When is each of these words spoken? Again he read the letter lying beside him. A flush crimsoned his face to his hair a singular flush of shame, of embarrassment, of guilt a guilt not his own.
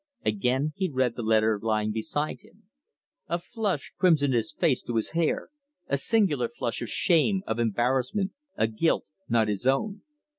Again 0.25 0.73
he 0.75 0.89
read 0.89 1.15
the 1.15 1.21
letter 1.21 1.59
lying 1.61 1.91
beside 1.91 2.41
him. 2.41 2.63
A 3.27 3.37
flush 3.37 3.93
crimsoned 3.99 4.33
his 4.33 4.51
face 4.51 4.81
to 4.81 4.95
his 4.95 5.11
hair 5.11 5.49
a 5.87 5.95
singular 5.95 6.49
flush 6.49 6.81
of 6.81 6.89
shame, 6.89 7.43
of 7.45 7.59
embarrassment, 7.59 8.31
of 8.57 8.69
guilt 8.75 8.75
a 8.79 8.79
guilt 8.81 9.09
not 9.29 9.47
his 9.47 9.67
own. 9.67 10.01